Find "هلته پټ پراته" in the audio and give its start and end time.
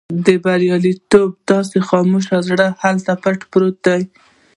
2.81-3.93